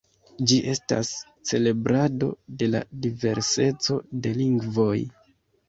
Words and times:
Ĝi 0.51 0.55
estas 0.71 1.11
celebrado 1.49 2.31
de 2.63 2.71
la 2.77 2.83
diverseco 3.05 4.01
de 4.25 4.35
lingvoj. 4.43 4.93